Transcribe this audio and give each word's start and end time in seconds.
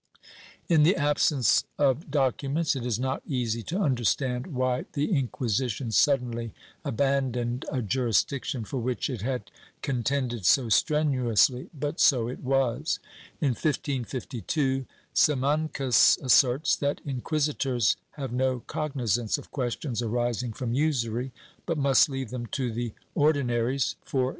® 0.19 0.23
In 0.67 0.81
the 0.81 0.95
absence 0.95 1.63
of 1.77 2.09
documents, 2.09 2.75
it 2.75 2.83
is 2.87 2.97
not 2.99 3.21
easy 3.27 3.61
to 3.61 3.77
understand 3.77 4.47
why 4.47 4.85
the 4.93 5.15
Inquisition 5.15 5.91
suddenly 5.91 6.55
abandoned 6.83 7.65
a 7.71 7.83
jurisdiction 7.83 8.63
for 8.65 8.79
which 8.79 9.11
it 9.11 9.21
had 9.21 9.51
contended 9.83 10.43
so 10.47 10.69
strenuously, 10.69 11.69
but 11.71 11.99
so 11.99 12.27
it 12.27 12.39
was. 12.39 12.97
In 13.39 13.49
1552, 13.49 14.87
Simancas 15.13 16.17
asserts 16.23 16.75
that 16.77 16.99
inquisitors 17.05 17.95
have 18.13 18.31
no 18.31 18.61
cognizance 18.61 19.37
of 19.37 19.51
questions 19.51 20.01
arising 20.01 20.51
from 20.51 20.73
usury, 20.73 21.31
but 21.67 21.77
must 21.77 22.09
leave 22.09 22.31
them 22.31 22.47
to 22.47 22.71
the 22.71 22.93
Ordinaries, 23.13 23.97
for 23.99 23.99
usurers 23.99 24.05
^ 24.05 24.05
Pragmaticas 24.05 24.25
etc. 24.29 24.29